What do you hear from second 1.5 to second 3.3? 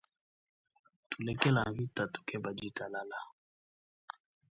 mvita tukeba ditalala.